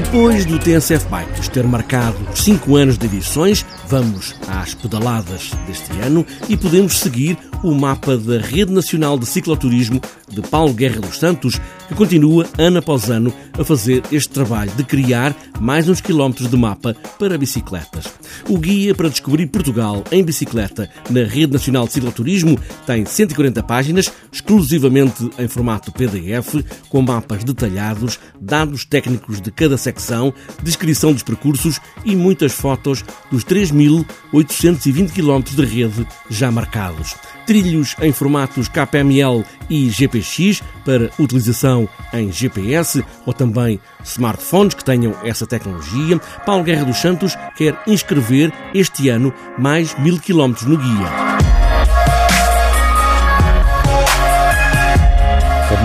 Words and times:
Depois 0.00 0.46
do 0.46 0.60
TSF 0.60 1.08
Bikes 1.08 1.48
ter 1.48 1.64
marcado 1.64 2.16
5 2.32 2.76
anos 2.76 2.96
de 2.96 3.06
edições, 3.06 3.66
vamos 3.88 4.34
às 4.46 4.74
pedaladas 4.74 5.50
deste 5.66 5.90
ano 6.02 6.24
e 6.46 6.58
podemos 6.58 6.98
seguir 6.98 7.38
o 7.62 7.74
mapa 7.74 8.18
da 8.18 8.38
Rede 8.38 8.70
Nacional 8.70 9.18
de 9.18 9.24
Cicloturismo 9.24 10.00
de 10.30 10.42
Paulo 10.42 10.74
Guerra 10.74 11.00
dos 11.00 11.18
Santos, 11.18 11.58
que 11.88 11.94
continua 11.94 12.46
ano 12.58 12.78
após 12.78 13.10
ano 13.10 13.32
a 13.58 13.64
fazer 13.64 14.02
este 14.12 14.28
trabalho 14.28 14.70
de 14.72 14.84
criar 14.84 15.34
mais 15.58 15.88
uns 15.88 16.00
quilómetros 16.00 16.50
de 16.50 16.56
mapa 16.56 16.94
para 17.18 17.38
bicicletas. 17.38 18.04
O 18.48 18.58
guia 18.58 18.94
para 18.94 19.08
descobrir 19.08 19.46
Portugal 19.46 20.04
em 20.12 20.22
bicicleta 20.22 20.88
na 21.10 21.24
Rede 21.24 21.54
Nacional 21.54 21.86
de 21.86 21.94
Cicloturismo 21.94 22.58
tem 22.86 23.04
140 23.04 23.62
páginas, 23.62 24.12
exclusivamente 24.30 25.30
em 25.38 25.48
formato 25.48 25.90
PDF, 25.90 26.62
com 26.88 27.02
mapas 27.02 27.42
detalhados, 27.42 28.20
dados 28.40 28.84
técnicos 28.84 29.40
de 29.40 29.50
cada 29.50 29.78
secção, 29.78 30.32
descrição 30.62 31.12
dos 31.12 31.22
percursos 31.22 31.80
e 32.04 32.14
muitas 32.14 32.52
fotos 32.52 33.02
dos 33.30 33.42
3.820 33.78 35.12
km 35.12 35.42
de 35.54 35.64
rede 35.64 36.06
já 36.28 36.50
marcados. 36.50 37.14
Trilhos 37.46 37.94
em 38.00 38.12
formatos 38.12 38.68
KPML 38.68 39.44
e 39.70 39.88
GPX 39.88 40.62
para 40.84 41.10
utilização 41.18 41.88
em 42.12 42.30
GPS 42.32 43.04
ou 43.24 43.32
também 43.32 43.80
smartphones 44.04 44.74
que 44.74 44.84
tenham 44.84 45.14
essa 45.24 45.46
tecnologia. 45.46 46.18
Paulo 46.44 46.64
Guerra 46.64 46.84
dos 46.84 46.98
Santos 46.98 47.36
quer 47.56 47.80
inscrever 47.86 48.52
este 48.74 49.08
ano 49.08 49.32
mais 49.56 49.98
mil 49.98 50.18
quilómetros 50.18 50.66
no 50.66 50.76
guia. 50.76 51.38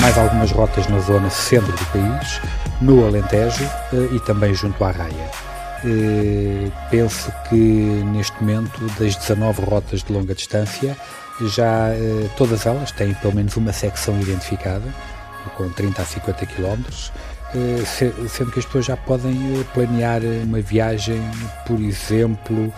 Mais 0.03 0.17
algumas 0.17 0.51
rotas 0.51 0.85
na 0.89 0.99
zona 0.99 1.29
centro 1.29 1.71
do 1.71 1.85
país, 1.85 2.41
no 2.81 3.05
Alentejo 3.05 3.63
eh, 3.93 4.09
e 4.11 4.19
também 4.19 4.53
junto 4.53 4.83
à 4.83 4.91
Raia. 4.91 5.52
Eh, 5.85 6.71
penso 6.89 7.31
que 7.49 7.55
neste 7.55 8.39
momento, 8.41 8.79
das 8.99 9.15
19 9.15 9.61
rotas 9.63 10.03
de 10.03 10.13
longa 10.13 10.33
distância, 10.33 10.97
já 11.47 11.89
eh, 11.89 12.29
todas 12.37 12.65
elas 12.65 12.91
têm 12.91 13.13
pelo 13.15 13.35
menos 13.35 13.55
uma 13.57 13.73
secção 13.73 14.19
identificada, 14.19 14.93
com 15.57 15.69
30 15.69 16.01
a 16.01 16.05
50 16.05 16.45
km, 16.45 16.83
sendo 18.27 18.51
que 18.51 18.59
as 18.59 18.65
pessoas 18.65 18.85
já 18.85 18.95
podem 18.95 19.35
planear 19.73 20.21
uma 20.43 20.61
viagem, 20.61 21.21
por 21.67 21.79
exemplo, 21.81 22.73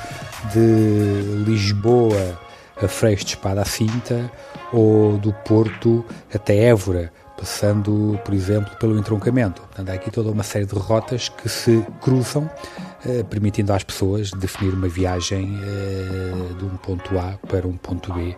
de 0.52 1.46
Lisboa 1.46 2.40
a 2.82 2.88
Freixo 2.88 3.26
de 3.26 3.32
Espada 3.32 3.62
à 3.62 3.66
Cinta 3.66 4.30
ou 4.74 5.18
do 5.18 5.32
Porto 5.32 6.04
até 6.34 6.56
Évora, 6.58 7.12
passando, 7.38 8.20
por 8.24 8.34
exemplo, 8.34 8.76
pelo 8.78 8.98
entroncamento. 8.98 9.62
Portanto, 9.62 9.90
há 9.90 9.94
aqui 9.94 10.12
toda 10.12 10.30
uma 10.30 10.44
série 10.44 10.66
de 10.66 10.76
rotas 10.76 11.30
que 11.30 11.48
se 11.48 11.86
cruzam, 12.02 12.50
eh, 12.50 12.95
permitindo 13.30 13.72
às 13.74 13.84
pessoas 13.84 14.32
definir 14.32 14.74
uma 14.74 14.88
viagem 14.88 15.60
eh, 15.62 16.54
de 16.58 16.66
um 16.66 16.76
ponto 16.78 17.18
A 17.20 17.38
para 17.48 17.68
um 17.68 17.78
ponto 17.78 18.14
B, 18.14 18.36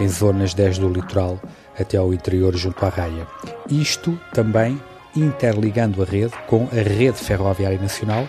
em 0.00 0.08
zonas 0.08 0.54
desde 0.54 0.84
o 0.84 0.88
litoral 0.88 1.40
até 1.78 1.96
ao 1.96 2.12
interior 2.12 2.56
junto 2.56 2.84
à 2.84 2.88
raia. 2.88 3.26
Isto 3.68 4.18
também 4.32 4.80
interligando 5.14 6.02
a 6.02 6.04
rede 6.04 6.34
com 6.46 6.68
a 6.72 6.82
rede 6.82 7.18
ferroviária 7.18 7.78
nacional, 7.78 8.28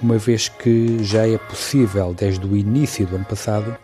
uma 0.00 0.18
vez 0.18 0.48
que 0.48 1.02
já 1.02 1.26
é 1.26 1.36
possível 1.38 2.14
desde 2.14 2.46
o 2.46 2.56
início 2.56 3.06
do 3.06 3.16
ano 3.16 3.24
passado 3.24 3.76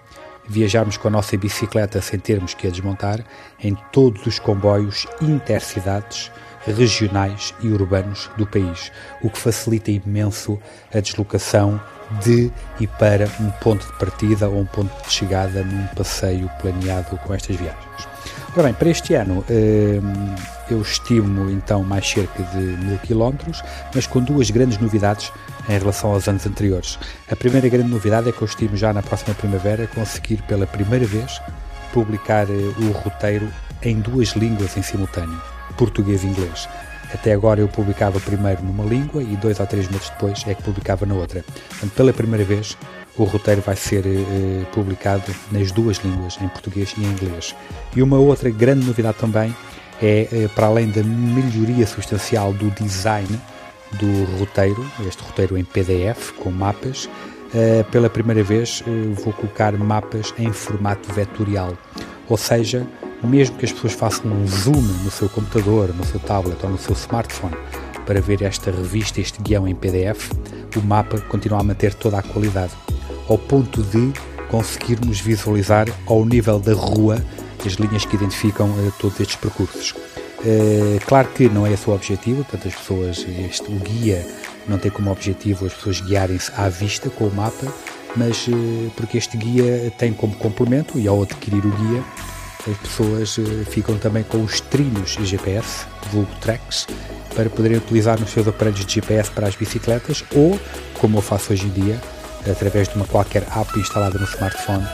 viajarmos 0.48 0.96
com 0.96 1.08
a 1.08 1.10
nossa 1.10 1.36
bicicleta 1.36 2.00
sem 2.00 2.18
termos 2.18 2.54
que 2.54 2.66
a 2.66 2.70
desmontar 2.70 3.24
em 3.62 3.74
todos 3.92 4.26
os 4.26 4.38
comboios 4.38 5.06
intercidades, 5.20 6.30
regionais 6.66 7.54
e 7.60 7.68
urbanos 7.68 8.30
do 8.36 8.46
país, 8.46 8.90
o 9.22 9.30
que 9.30 9.38
facilita 9.38 9.90
imenso 9.90 10.58
a 10.92 11.00
deslocação 11.00 11.80
de 12.22 12.50
e 12.78 12.86
para 12.86 13.28
um 13.40 13.50
ponto 13.50 13.86
de 13.86 13.92
partida 13.98 14.48
ou 14.48 14.60
um 14.60 14.66
ponto 14.66 14.92
de 15.04 15.12
chegada 15.12 15.62
num 15.64 15.86
passeio 15.88 16.50
planeado 16.60 17.16
com 17.18 17.34
estas 17.34 17.56
viagens. 17.56 18.08
Ora 18.56 18.64
bem, 18.64 18.74
para 18.74 18.88
este 18.88 19.14
ano 19.14 19.44
hum, 19.50 20.34
eu 20.70 20.80
estimo 20.80 21.50
então 21.50 21.82
mais 21.82 22.08
cerca 22.08 22.42
de 22.42 22.58
mil 22.58 22.98
quilómetros, 22.98 23.62
mas 23.92 24.06
com 24.06 24.20
duas 24.20 24.50
grandes 24.50 24.78
novidades 24.78 25.32
em 25.68 25.78
relação 25.78 26.12
aos 26.12 26.28
anos 26.28 26.46
anteriores. 26.46 26.98
A 27.30 27.34
primeira 27.34 27.68
grande 27.68 27.88
novidade 27.88 28.28
é 28.28 28.32
que 28.32 28.42
eu 28.42 28.46
estimo 28.46 28.76
já 28.76 28.92
na 28.92 29.02
próxima 29.02 29.34
primavera 29.34 29.88
conseguir 29.88 30.40
pela 30.42 30.66
primeira 30.66 31.04
vez 31.04 31.40
publicar 31.92 32.46
eh, 32.48 32.54
o 32.78 32.92
roteiro 32.92 33.48
em 33.82 34.00
duas 34.00 34.30
línguas 34.30 34.76
em 34.76 34.82
simultâneo, 34.82 35.40
português 35.74 36.22
e 36.22 36.26
inglês. 36.26 36.68
Até 37.12 37.32
agora 37.32 37.60
eu 37.60 37.68
publicava 37.68 38.18
primeiro 38.20 38.62
numa 38.62 38.84
língua 38.84 39.22
e 39.22 39.36
dois 39.36 39.60
ou 39.60 39.66
três 39.66 39.88
meses 39.88 40.10
depois 40.10 40.42
é 40.46 40.54
que 40.54 40.62
publicava 40.62 41.06
na 41.06 41.14
outra. 41.14 41.44
Portanto, 41.68 41.92
pela 41.94 42.12
primeira 42.12 42.44
vez 42.44 42.76
o 43.16 43.24
roteiro 43.24 43.60
vai 43.60 43.76
ser 43.76 44.04
eh, 44.06 44.64
publicado 44.72 45.32
nas 45.52 45.70
duas 45.70 45.98
línguas, 45.98 46.36
em 46.40 46.48
português 46.48 46.94
e 46.98 47.04
em 47.04 47.06
inglês. 47.06 47.54
E 47.94 48.02
uma 48.02 48.18
outra 48.18 48.50
grande 48.50 48.84
novidade 48.84 49.18
também 49.18 49.54
é, 50.02 50.28
eh, 50.32 50.48
para 50.54 50.66
além 50.66 50.90
da 50.90 51.02
melhoria 51.02 51.86
substancial 51.86 52.52
do 52.52 52.70
design 52.70 53.28
do 53.92 54.24
roteiro, 54.38 54.84
este 55.06 55.22
roteiro 55.22 55.56
em 55.56 55.64
PDF 55.64 56.32
com 56.32 56.50
mapas, 56.50 57.08
eh, 57.54 57.84
pela 57.90 58.10
primeira 58.10 58.42
vez 58.42 58.82
eh, 58.86 58.90
vou 59.22 59.32
colocar 59.32 59.72
mapas 59.74 60.34
em 60.38 60.52
formato 60.52 61.12
vetorial, 61.12 61.74
ou 62.28 62.36
seja, 62.36 62.86
mesmo 63.26 63.56
que 63.56 63.64
as 63.64 63.72
pessoas 63.72 63.92
façam 63.92 64.30
um 64.30 64.46
zoom 64.46 64.82
no 65.04 65.10
seu 65.10 65.28
computador, 65.28 65.94
no 65.94 66.04
seu 66.04 66.20
tablet 66.20 66.58
ou 66.62 66.70
no 66.70 66.78
seu 66.78 66.94
smartphone 66.94 67.56
para 68.04 68.20
ver 68.20 68.42
esta 68.42 68.70
revista, 68.70 69.20
este 69.20 69.40
guião 69.40 69.66
em 69.66 69.74
PDF, 69.74 70.30
o 70.76 70.80
mapa 70.80 71.18
continua 71.20 71.60
a 71.60 71.62
manter 71.62 71.94
toda 71.94 72.18
a 72.18 72.22
qualidade, 72.22 72.72
ao 73.28 73.38
ponto 73.38 73.82
de 73.82 74.12
conseguirmos 74.50 75.20
visualizar 75.20 75.88
ao 76.06 76.24
nível 76.24 76.58
da 76.58 76.74
rua 76.74 77.24
as 77.64 77.72
linhas 77.74 78.04
que 78.04 78.14
identificam 78.14 78.68
uh, 78.68 78.92
todos 78.98 79.18
estes 79.20 79.36
percursos. 79.36 79.92
Uh, 79.92 81.00
claro 81.06 81.28
que 81.28 81.48
não 81.48 81.66
é 81.66 81.72
esse 81.72 81.88
o 81.88 81.94
objetivo, 81.94 82.44
portanto 82.44 82.68
as 82.68 82.74
pessoas, 82.74 83.26
este, 83.48 83.72
o 83.72 83.76
guia 83.76 84.26
não 84.68 84.78
tem 84.78 84.90
como 84.90 85.10
objetivo 85.10 85.66
as 85.66 85.72
pessoas 85.72 86.00
guiarem-se 86.00 86.52
à 86.56 86.68
vista 86.68 87.08
com 87.08 87.26
o 87.26 87.34
mapa, 87.34 87.66
mas 88.14 88.46
uh, 88.48 88.90
porque 88.96 89.16
este 89.16 89.36
guia 89.36 89.90
tem 89.96 90.12
como 90.12 90.34
complemento 90.36 90.98
e 90.98 91.08
ao 91.08 91.22
adquirir 91.22 91.64
o 91.64 91.70
guia 91.70 92.04
as 92.70 92.76
pessoas 92.78 93.36
ficam 93.66 93.98
também 93.98 94.22
com 94.22 94.42
os 94.42 94.60
trilhos 94.60 95.16
GPS, 95.22 95.86
vulgo 96.12 96.30
tracks, 96.40 96.86
para 97.34 97.50
poderem 97.50 97.78
utilizar 97.78 98.18
nos 98.18 98.30
seus 98.30 98.46
aparelhos 98.46 98.84
de 98.84 98.94
GPS 98.94 99.30
para 99.30 99.46
as 99.46 99.56
bicicletas 99.56 100.24
ou, 100.34 100.58
como 101.00 101.18
eu 101.18 101.22
faço 101.22 101.52
hoje 101.52 101.66
em 101.66 101.70
dia, 101.70 102.00
através 102.50 102.88
de 102.88 102.96
uma 102.96 103.06
qualquer 103.06 103.42
app 103.54 103.78
instalada 103.78 104.18
no 104.18 104.24
smartphone, 104.24 104.86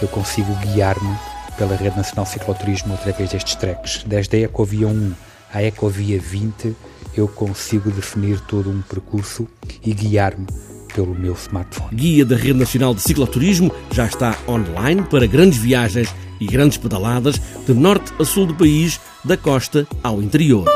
eu 0.00 0.08
consigo 0.08 0.52
guiar-me 0.56 1.16
pela 1.56 1.76
Rede 1.76 1.96
Nacional 1.96 2.24
de 2.24 2.30
Cicloturismo 2.32 2.94
através 2.94 3.30
destes 3.30 3.54
tracks. 3.54 4.02
Desde 4.06 4.36
a 4.36 4.40
Ecovia 4.40 4.88
1 4.88 5.12
à 5.52 5.62
Ecovia 5.62 6.18
20, 6.18 6.74
eu 7.16 7.28
consigo 7.28 7.90
definir 7.90 8.40
todo 8.40 8.70
um 8.70 8.80
percurso 8.82 9.46
e 9.84 9.92
guiar-me 9.92 10.46
pelo 10.94 11.14
meu 11.14 11.34
smartphone. 11.34 11.94
Guia 11.94 12.24
da 12.24 12.36
Rede 12.36 12.58
Nacional 12.58 12.94
de 12.94 13.02
Cicloturismo 13.02 13.72
já 13.90 14.06
está 14.06 14.36
online 14.48 15.02
para 15.02 15.26
grandes 15.26 15.58
viagens 15.58 16.08
e 16.42 16.46
grandes 16.46 16.76
pedaladas 16.76 17.40
de 17.66 17.72
norte 17.72 18.12
a 18.18 18.24
sul 18.24 18.46
do 18.46 18.54
país, 18.54 19.00
da 19.24 19.36
costa 19.36 19.86
ao 20.02 20.20
interior. 20.20 20.68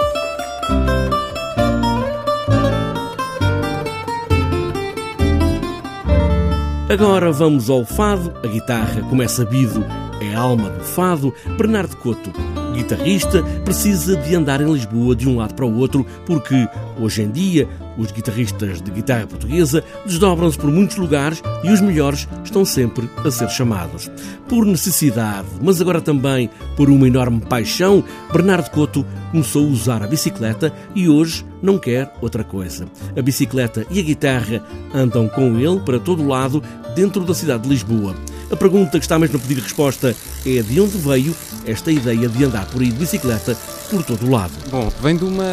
Agora 6.89 7.33
vamos 7.33 7.69
ao 7.69 7.85
fado. 7.85 8.33
A 8.45 8.47
guitarra, 8.47 9.03
como 9.03 9.23
é 9.23 9.29
sabido, 9.29 9.85
é 10.21 10.35
a 10.35 10.39
alma 10.39 10.71
do 10.71 10.85
fado. 10.85 11.35
Bernardo 11.59 11.97
Couto, 11.97 12.31
guitarrista, 12.77 13.43
precisa 13.65 14.17
de 14.17 14.35
andar 14.35 14.61
em 14.61 14.73
Lisboa 14.73 15.17
de 15.17 15.29
um 15.29 15.37
lado 15.37 15.55
para 15.55 15.67
o 15.67 15.77
outro 15.79 16.07
porque, 16.25 16.69
hoje 17.01 17.23
em 17.23 17.31
dia, 17.31 17.69
os 17.99 18.13
guitarristas 18.13 18.81
de 18.81 18.91
guitarra 18.91 19.27
portuguesa 19.27 19.83
desdobram-se 20.05 20.59
por 20.59 20.71
muitos 20.71 20.97
lugares 20.97 21.43
e 21.65 21.71
os 21.71 21.81
melhores 21.81 22.29
estão 22.45 22.65
sempre 22.65 23.09
a 23.25 23.31
ser 23.31 23.49
chamados. 23.49 24.11
Por 24.49 24.65
necessidade, 24.65 25.49
mas 25.61 25.81
agora 25.81 26.01
também 26.01 26.51
por 26.77 26.91
uma 26.91 27.07
enorme 27.07 27.41
paixão, 27.41 28.05
Bernardo 28.33 28.71
Couto 28.71 29.05
começou 29.31 29.67
a 29.67 29.71
usar 29.71 30.03
a 30.03 30.07
bicicleta 30.07 30.73
e 30.95 31.09
hoje 31.09 31.45
não 31.63 31.79
quer 31.79 32.13
outra 32.21 32.45
coisa. 32.45 32.87
A 33.17 33.23
bicicleta 33.23 33.87
e 33.91 33.99
a 33.99 34.03
guitarra 34.03 34.63
andam 34.95 35.29
com 35.29 35.59
ele 35.59 35.81
para 35.81 35.99
todo 35.99 36.27
lado 36.27 36.63
dentro 36.95 37.25
da 37.25 37.35
cidade 37.35 37.65
de 37.65 37.69
Lisboa. 37.69 38.15
A 38.49 38.55
pergunta 38.55 38.93
que 38.93 39.05
está 39.05 39.19
mesmo 39.19 39.39
a 39.39 39.41
pedir 39.41 39.61
resposta 39.61 40.15
é 40.47 40.63
de 40.63 40.81
onde 40.81 40.97
veio 40.99 41.35
esta 41.67 41.91
ideia 41.91 42.29
de 42.29 42.45
andar 42.45 42.65
por 42.67 42.81
aí 42.81 42.91
de 42.91 42.97
bicicleta 42.97 43.57
por 43.91 44.05
todo 44.05 44.25
o 44.25 44.31
lado? 44.31 44.53
Bom, 44.71 44.89
vem 45.03 45.17
de 45.17 45.25
uma, 45.25 45.45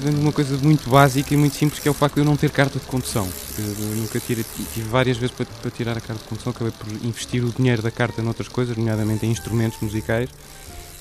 vem 0.00 0.14
de 0.14 0.20
uma 0.20 0.30
coisa 0.30 0.56
muito 0.58 0.88
básica 0.88 1.34
e 1.34 1.36
muito 1.36 1.56
simples 1.56 1.80
que 1.80 1.88
é 1.88 1.90
o 1.90 1.94
facto 1.94 2.14
de 2.14 2.20
eu 2.20 2.24
não 2.24 2.36
ter 2.36 2.50
carta 2.50 2.78
de 2.78 2.84
condução. 2.86 3.28
Eu 3.58 3.96
nunca 3.96 4.20
tive, 4.20 4.44
tive 4.72 4.88
várias 4.88 5.16
vezes 5.16 5.34
para, 5.34 5.46
para 5.46 5.70
tirar 5.72 5.98
a 5.98 6.00
carta 6.00 6.22
de 6.22 6.28
condução, 6.28 6.52
acabei 6.52 6.72
por 6.72 6.88
investir 7.04 7.44
o 7.44 7.50
dinheiro 7.50 7.82
da 7.82 7.90
carta 7.90 8.22
noutras 8.22 8.46
coisas, 8.46 8.76
nomeadamente 8.76 9.26
em 9.26 9.30
instrumentos 9.30 9.80
musicais, 9.80 10.30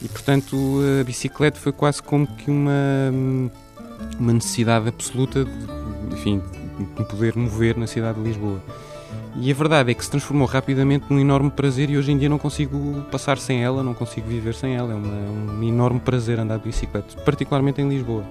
e 0.01 0.07
portanto 0.07 0.79
a 0.99 1.03
bicicleta 1.03 1.59
foi 1.59 1.71
quase 1.71 2.01
como 2.01 2.25
que 2.25 2.49
uma, 2.49 3.13
uma 4.19 4.33
necessidade 4.33 4.87
absoluta 4.87 5.45
de 5.45 5.77
enfim, 6.13 6.41
me 6.79 7.05
poder 7.05 7.35
mover 7.35 7.77
na 7.77 7.85
cidade 7.85 8.19
de 8.19 8.27
Lisboa. 8.27 8.59
E 9.39 9.51
a 9.51 9.53
verdade 9.53 9.91
é 9.91 9.93
que 9.93 10.03
se 10.03 10.09
transformou 10.09 10.47
rapidamente 10.47 11.05
num 11.09 11.19
enorme 11.19 11.51
prazer 11.51 11.89
e 11.89 11.97
hoje 11.97 12.11
em 12.11 12.17
dia 12.17 12.27
não 12.27 12.39
consigo 12.39 13.05
passar 13.11 13.37
sem 13.37 13.63
ela, 13.63 13.83
não 13.83 13.93
consigo 13.93 14.27
viver 14.27 14.55
sem 14.55 14.75
ela. 14.75 14.91
É 14.91 14.95
uma, 14.95 15.53
um 15.53 15.63
enorme 15.63 15.99
prazer 15.99 16.39
andar 16.39 16.57
de 16.57 16.63
bicicleta, 16.63 17.19
particularmente 17.21 17.79
em 17.79 17.87
Lisboa. 17.87 18.23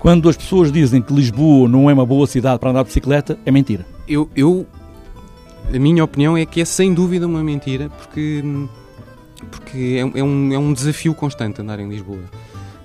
Quando 0.00 0.28
as 0.28 0.36
pessoas 0.36 0.72
dizem 0.72 1.00
que 1.00 1.12
Lisboa 1.12 1.68
não 1.68 1.88
é 1.88 1.92
uma 1.92 2.06
boa 2.06 2.26
cidade 2.26 2.58
para 2.58 2.70
andar 2.70 2.82
de 2.82 2.88
bicicleta, 2.88 3.38
é 3.46 3.50
mentira. 3.50 3.86
Eu, 4.08 4.28
eu 4.34 4.66
a 5.72 5.78
minha 5.78 6.02
opinião 6.02 6.36
é 6.36 6.44
que 6.44 6.60
é 6.60 6.64
sem 6.64 6.92
dúvida 6.92 7.26
uma 7.26 7.42
mentira, 7.42 7.88
porque, 7.90 8.42
porque 9.50 9.78
é, 9.96 10.18
é, 10.18 10.24
um, 10.24 10.52
é 10.52 10.58
um 10.58 10.72
desafio 10.72 11.14
constante 11.14 11.60
andar 11.60 11.78
em 11.78 11.88
Lisboa. 11.88 12.22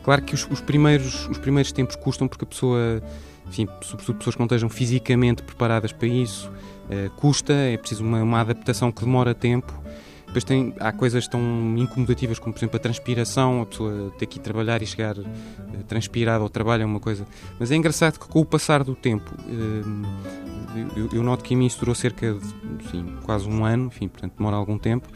Claro 0.03 0.21
que 0.21 0.35
os, 0.35 0.45
os, 0.51 0.59
primeiros, 0.59 1.27
os 1.29 1.37
primeiros 1.37 1.71
tempos 1.71 1.95
custam 1.95 2.27
porque 2.27 2.43
a 2.43 2.47
pessoa, 2.47 3.01
enfim, 3.47 3.67
sobretudo 3.81 4.17
pessoas 4.17 4.35
que 4.35 4.39
não 4.39 4.45
estejam 4.45 4.69
fisicamente 4.69 5.41
preparadas 5.41 5.91
para 5.91 6.07
isso, 6.07 6.51
uh, 6.89 7.09
custa, 7.11 7.53
é 7.53 7.77
preciso 7.77 8.03
uma, 8.03 8.21
uma 8.21 8.41
adaptação 8.41 8.91
que 8.91 9.03
demora 9.03 9.33
tempo. 9.33 9.73
Depois 10.25 10.43
tem, 10.43 10.73
há 10.79 10.91
coisas 10.91 11.27
tão 11.27 11.39
incomodativas 11.77 12.39
como, 12.39 12.53
por 12.53 12.59
exemplo, 12.59 12.77
a 12.77 12.79
transpiração, 12.79 13.61
a 13.61 13.65
pessoa 13.67 14.11
ter 14.17 14.25
que 14.25 14.39
ir 14.39 14.41
trabalhar 14.41 14.81
e 14.81 14.85
chegar 14.85 15.17
uh, 15.17 15.25
transpirada 15.87 16.43
ao 16.43 16.49
trabalho 16.49 16.83
é 16.83 16.85
uma 16.85 16.99
coisa. 16.99 17.25
Mas 17.59 17.71
é 17.71 17.75
engraçado 17.75 18.19
que 18.19 18.27
com 18.27 18.39
o 18.39 18.45
passar 18.45 18.83
do 18.83 18.95
tempo, 18.95 19.31
uh, 19.33 21.09
eu, 21.13 21.21
noto 21.21 21.43
que 21.43 21.53
em 21.53 21.57
mim 21.57 21.67
isso 21.67 21.79
durou 21.79 21.93
cerca 21.93 22.33
de 22.33 22.83
enfim, 22.83 23.17
quase 23.23 23.47
um 23.47 23.63
ano, 23.63 23.87
enfim, 23.87 24.07
portanto 24.07 24.33
demora 24.37 24.55
algum 24.55 24.77
tempo 24.77 25.07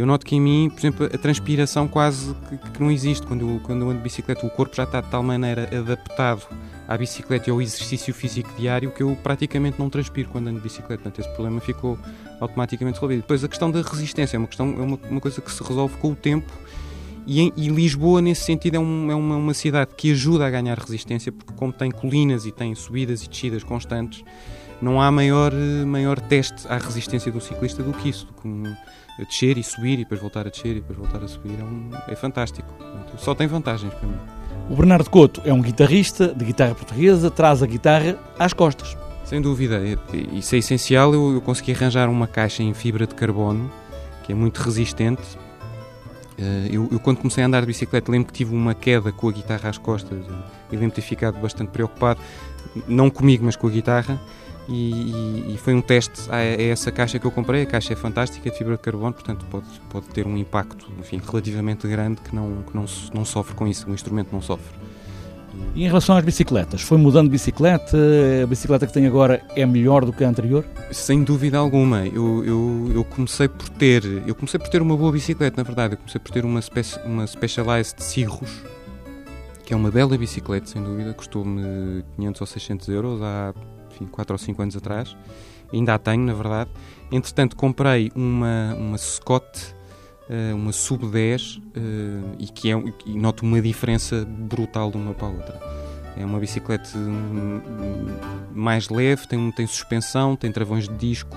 eu 0.00 0.06
noto 0.06 0.24
que 0.24 0.36
em 0.36 0.40
mim, 0.40 0.70
por 0.70 0.78
exemplo, 0.78 1.06
a 1.06 1.18
transpiração 1.18 1.86
quase 1.86 2.34
que, 2.48 2.56
que, 2.56 2.80
não 2.80 2.90
existe. 2.90 3.26
Quando 3.26 3.46
eu, 3.46 3.60
quando 3.62 3.82
eu 3.82 3.90
ando 3.90 3.98
de 3.98 4.04
bicicleta, 4.04 4.46
o 4.46 4.50
corpo 4.50 4.74
já 4.74 4.84
está 4.84 5.00
de 5.00 5.10
tal 5.10 5.22
maneira 5.22 5.68
adaptado 5.76 6.46
à 6.90 6.98
bicicleta 6.98 7.48
e 7.48 7.52
ao 7.52 7.62
exercício 7.62 8.12
físico 8.12 8.50
diário 8.58 8.90
que 8.90 9.00
eu 9.00 9.16
praticamente 9.22 9.78
não 9.78 9.88
transpiro 9.88 10.28
quando 10.28 10.48
ando 10.48 10.56
de 10.56 10.64
bicicleta. 10.64 11.04
Portanto, 11.04 11.20
esse 11.20 11.28
problema 11.34 11.60
ficou 11.60 11.96
automaticamente 12.40 12.96
resolvido. 12.96 13.20
Depois, 13.20 13.44
a 13.44 13.48
questão 13.48 13.70
da 13.70 13.80
resistência 13.80 14.36
é 14.36 14.38
uma, 14.38 14.48
questão, 14.48 14.66
é 14.76 14.82
uma, 14.82 14.98
uma 15.08 15.20
coisa 15.20 15.40
que 15.40 15.52
se 15.52 15.62
resolve 15.62 15.96
com 15.98 16.10
o 16.10 16.16
tempo. 16.16 16.52
E, 17.24 17.42
em, 17.42 17.52
e 17.56 17.68
Lisboa, 17.68 18.20
nesse 18.20 18.42
sentido, 18.42 18.74
é, 18.74 18.80
um, 18.80 19.08
é 19.08 19.14
uma, 19.14 19.36
uma 19.36 19.54
cidade 19.54 19.92
que 19.96 20.10
ajuda 20.10 20.44
a 20.44 20.50
ganhar 20.50 20.76
resistência, 20.76 21.30
porque, 21.30 21.52
como 21.54 21.72
tem 21.72 21.92
colinas 21.92 22.44
e 22.44 22.50
tem 22.50 22.74
subidas 22.74 23.22
e 23.22 23.28
descidas 23.28 23.62
constantes, 23.62 24.24
não 24.82 25.00
há 25.00 25.12
maior, 25.12 25.52
maior 25.86 26.18
teste 26.18 26.66
à 26.66 26.76
resistência 26.76 27.30
do 27.30 27.40
ciclista 27.40 27.84
do 27.84 27.92
que 27.92 28.08
isso. 28.08 28.26
Do 28.26 28.32
que 28.32 28.76
a 29.20 29.24
descer 29.24 29.58
e 29.58 29.62
subir 29.62 29.94
e 29.94 29.98
depois 29.98 30.20
voltar 30.20 30.46
a 30.46 30.50
descer 30.50 30.72
e 30.72 30.80
depois 30.80 30.98
voltar 30.98 31.22
a 31.22 31.28
subir 31.28 31.60
é, 31.60 31.62
um, 31.62 31.90
é 32.08 32.16
fantástico. 32.16 32.68
Só 33.18 33.32
tem 33.32 33.46
vantagens 33.46 33.94
para 33.94 34.08
mim. 34.08 34.39
O 34.70 34.76
Bernardo 34.76 35.10
Couto 35.10 35.42
é 35.44 35.52
um 35.52 35.60
guitarrista 35.60 36.28
de 36.28 36.44
guitarra 36.44 36.76
portuguesa, 36.76 37.28
traz 37.28 37.60
a 37.60 37.66
guitarra 37.66 38.16
às 38.38 38.52
costas. 38.52 38.96
Sem 39.24 39.42
dúvida, 39.42 39.80
isso 40.32 40.54
é 40.54 40.58
essencial. 40.58 41.12
Eu, 41.12 41.42
consegui 41.44 41.72
arranjar 41.72 42.08
uma 42.08 42.28
caixa 42.28 42.62
em 42.62 42.72
fibra 42.72 43.04
de 43.04 43.16
carbono 43.16 43.68
que 44.22 44.30
é 44.30 44.34
muito 44.34 44.58
resistente. 44.58 45.22
Eh, 46.38 46.68
eu, 46.70 46.88
eu, 46.92 47.00
quando 47.00 47.16
comecei 47.16 47.42
a 47.42 47.48
andar 47.48 47.62
de 47.62 47.66
bicicleta, 47.66 48.12
lembro 48.12 48.28
que 48.28 48.32
tive 48.32 48.54
uma 48.54 48.72
queda 48.72 49.10
com 49.10 49.28
a 49.28 49.32
guitarra 49.32 49.70
às 49.70 49.76
costas 49.76 50.16
e 50.70 50.76
lembro 50.76 50.90
de 50.90 50.94
ter 50.94 51.02
ficado 51.02 51.40
bastante 51.40 51.70
preocupado, 51.70 52.20
não 52.86 53.10
comigo, 53.10 53.44
mas 53.44 53.56
com 53.56 53.66
a 53.66 53.70
guitarra. 53.70 54.20
E, 54.68 55.54
e, 55.54 55.58
foi 55.58 55.74
um 55.74 55.80
teste 55.80 56.30
a, 56.30 56.36
a, 56.36 56.42
essa 56.42 56.92
caixa 56.92 57.18
que 57.18 57.26
eu 57.26 57.30
comprei. 57.30 57.62
A 57.62 57.66
caixa 57.66 57.92
é 57.92 57.96
fantástica, 57.96 58.48
é 58.48 58.52
de 58.52 58.58
fibra 58.58 58.76
de 58.76 58.82
carbono, 58.82 59.12
portanto 59.12 59.44
pode, 59.50 59.66
pode 59.88 60.06
ter 60.08 60.26
um 60.26 60.36
impacto 60.36 60.86
enfim, 60.98 61.20
relativamente 61.24 61.88
grande 61.88 62.20
que, 62.20 62.34
não, 62.34 62.62
que 62.62 62.74
não, 62.74 62.84
não 63.12 63.24
sofre 63.24 63.54
com 63.54 63.66
isso, 63.66 63.90
o 63.90 63.94
instrumento 63.94 64.28
não 64.32 64.40
sofre. 64.40 64.72
E 65.74 65.84
em 65.84 65.86
relação 65.86 66.16
às 66.16 66.24
bicicletas, 66.24 66.82
foi 66.82 66.98
mudando 66.98 67.26
de 67.26 67.32
bicicleta? 67.32 67.96
A 68.42 68.46
bicicleta 68.46 68.86
que 68.86 68.92
tem 68.92 69.06
agora 69.06 69.42
é 69.54 69.64
melhor 69.64 70.04
do 70.04 70.12
que 70.12 70.24
a 70.24 70.28
anterior? 70.28 70.64
Sem 70.90 71.22
dúvida 71.22 71.58
alguma. 71.58 72.06
Eu, 72.06 72.44
eu, 72.44 72.92
eu 72.94 73.04
comecei 73.04 73.48
por 73.48 73.68
ter 73.68 74.04
eu 74.26 74.34
comecei 74.34 74.58
por 74.58 74.68
ter 74.68 74.82
uma 74.82 74.96
boa 74.96 75.12
bicicleta, 75.12 75.56
na 75.56 75.62
verdade. 75.62 75.94
Eu 75.94 75.98
comecei 75.98 76.20
por 76.20 76.30
ter 76.30 76.44
uma, 76.44 76.60
speci, 76.60 76.98
uma 77.04 77.26
Specialized 77.26 78.02
Cirrus, 78.02 78.62
que 79.64 79.72
é 79.72 79.76
uma 79.76 79.90
bela 79.90 80.16
bicicleta, 80.18 80.66
sem 80.66 80.82
dúvida. 80.82 81.14
Custou-me 81.14 82.04
500 82.16 82.40
ou 82.40 82.46
600 82.46 82.88
euros 82.88 83.22
há 83.22 83.54
enfim, 84.00 84.10
4 84.10 84.34
ou 84.34 84.38
5 84.38 84.62
anos 84.62 84.76
atrás. 84.76 85.16
Ainda 85.72 85.94
a 85.94 85.98
tenho, 85.98 86.24
na 86.24 86.34
verdade. 86.34 86.70
Entretanto, 87.10 87.56
comprei 87.56 88.10
uma, 88.14 88.74
uma 88.76 88.98
Scott, 88.98 89.74
uh, 90.28 90.54
uma 90.54 90.72
Sub 90.72 91.06
10, 91.06 91.56
uh, 91.56 91.60
e 92.38 92.46
que 92.46 92.72
é, 92.72 92.82
e 93.06 93.18
noto 93.18 93.44
uma 93.44 93.60
diferença 93.60 94.24
brutal 94.24 94.90
de 94.90 94.96
uma 94.96 95.14
para 95.14 95.28
a 95.28 95.30
outra. 95.30 95.60
É 96.16 96.24
uma 96.24 96.38
bicicleta 96.38 96.90
hum, 96.98 97.60
mais 98.52 98.88
leve, 98.88 99.26
tem, 99.28 99.50
tem 99.52 99.66
suspensão, 99.66 100.34
tem 100.36 100.50
travões 100.50 100.88
de 100.88 100.94
disco, 100.94 101.36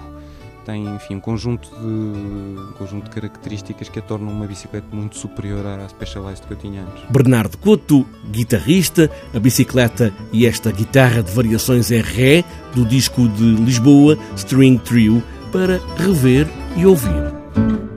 tem 0.65 0.86
enfim, 0.95 1.15
um 1.15 1.19
conjunto 1.19 1.69
de, 1.69 1.86
um 1.86 2.74
conjunto 2.77 3.06
de 3.06 3.10
características 3.12 3.89
que 3.89 4.00
a 4.00 4.01
tornam 4.01 4.31
uma 4.31 4.48
bicicleta 4.48 4.88
muito 4.92 5.18
superior 5.18 5.65
à 5.65 5.88
Specialized 5.88 6.45
que 6.45 6.54
eu 6.54 6.57
tinha 6.57 6.81
antes. 6.81 7.04
Bernardo 7.10 7.57
Couto, 7.57 8.06
guitarrista, 8.31 9.10
a 9.33 9.39
bicicleta 9.39 10.13
e 10.31 10.45
esta 10.45 10.71
guitarra 10.71 11.21
de 11.21 11.31
variações 11.31 11.92
em 11.92 12.01
Ré 12.01 12.44
do 12.74 12.86
disco 12.86 13.27
de 13.27 13.56
Lisboa 13.56 14.17
String 14.36 14.77
Trio 14.77 15.24
para 15.51 15.79
rever 15.98 16.48
e 16.75 16.86
ouvir. 16.86 17.92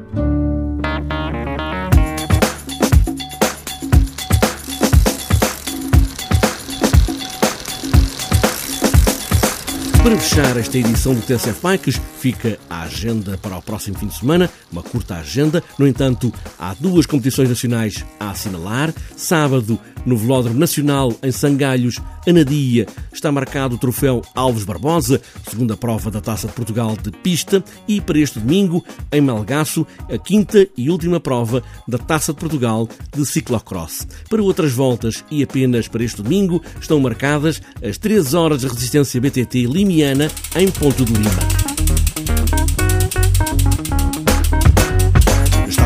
Para 10.06 10.18
fechar 10.18 10.56
esta 10.56 10.78
edição 10.78 11.14
do 11.16 11.20
TSF 11.20 11.60
Bikes, 11.60 12.00
fica 12.20 12.56
a 12.70 12.82
agenda 12.82 13.36
para 13.38 13.56
o 13.56 13.60
próximo 13.60 13.98
fim 13.98 14.06
de 14.06 14.14
semana, 14.14 14.48
uma 14.70 14.80
curta 14.80 15.16
agenda. 15.16 15.64
No 15.76 15.84
entanto, 15.84 16.32
há 16.56 16.74
duas 16.74 17.06
competições 17.06 17.48
nacionais 17.48 18.04
a 18.20 18.30
assinalar. 18.30 18.94
Sábado, 19.16 19.76
no 20.04 20.16
Velódromo 20.16 20.60
Nacional, 20.60 21.12
em 21.20 21.32
Sangalhos, 21.32 21.96
Anadia, 22.24 22.86
está 23.12 23.32
marcado 23.32 23.74
o 23.74 23.78
troféu 23.78 24.22
Alves 24.32 24.62
Barbosa, 24.62 25.20
segunda 25.50 25.76
prova 25.76 26.08
da 26.08 26.20
Taça 26.20 26.46
de 26.46 26.52
Portugal 26.52 26.96
de 26.96 27.10
pista, 27.10 27.64
e 27.88 28.00
para 28.00 28.18
este 28.20 28.38
domingo, 28.38 28.84
em 29.10 29.20
Melgaço, 29.20 29.84
a 30.08 30.16
quinta 30.16 30.68
e 30.76 30.88
última 30.88 31.18
prova 31.18 31.64
da 31.88 31.98
Taça 31.98 32.32
de 32.32 32.38
Portugal 32.38 32.88
de 33.12 33.26
ciclocross. 33.26 34.06
Para 34.30 34.42
outras 34.42 34.70
voltas 34.70 35.24
e 35.28 35.42
apenas 35.42 35.88
para 35.88 36.04
este 36.04 36.22
domingo, 36.22 36.62
estão 36.80 37.00
marcadas 37.00 37.60
as 37.82 37.98
3 37.98 38.34
horas 38.34 38.60
de 38.60 38.68
resistência 38.68 39.20
BTT 39.20 39.66
Limiana 39.96 40.30
em 40.54 40.70
Ponto 40.70 41.06
de 41.06 41.12
Lima. 41.14 41.30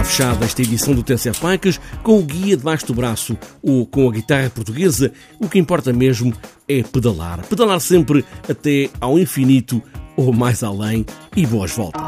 fechada 0.02 0.44
esta 0.44 0.60
edição 0.60 0.92
do 0.92 1.04
TCF 1.04 1.40
Bikes 1.40 1.80
com 2.02 2.18
o 2.18 2.22
guia 2.24 2.56
debaixo 2.56 2.84
do 2.88 2.94
braço 2.94 3.38
ou 3.62 3.86
com 3.86 4.08
a 4.08 4.12
guitarra 4.12 4.50
portuguesa. 4.50 5.12
O 5.38 5.48
que 5.48 5.60
importa 5.60 5.92
mesmo 5.92 6.34
é 6.68 6.82
pedalar. 6.82 7.46
Pedalar 7.46 7.80
sempre 7.80 8.24
até 8.48 8.90
ao 9.00 9.16
infinito 9.16 9.80
ou 10.16 10.32
mais 10.32 10.64
além 10.64 11.06
e 11.36 11.46
boas 11.46 11.70
voltas. 11.70 12.02